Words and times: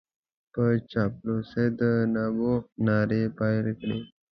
په 0.53 0.63
چاپلوسۍ 0.91 1.67
د 1.79 1.81
نبوغ 2.13 2.61
نارې 2.87 3.23
پېل 3.37 3.65
کړې. 3.79 3.99